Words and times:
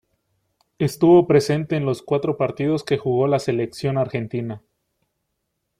Estuvo 0.79 1.27
presente 1.27 1.75
en 1.75 1.85
los 1.85 2.01
cuatro 2.01 2.35
partidos 2.35 2.83
que 2.83 2.97
jugó 2.97 3.27
la 3.27 3.37
Selección 3.37 3.99
Argentina. 3.99 4.63